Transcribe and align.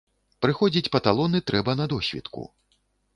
Прыходзіць 0.45 0.89
па 0.95 1.01
талоны 1.07 1.41
трэба 1.51 1.71
на 1.83 1.87
досвітку. 1.93 2.47